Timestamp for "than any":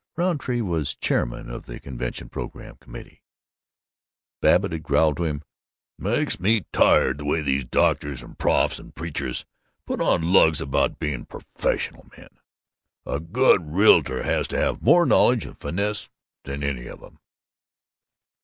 16.45-16.87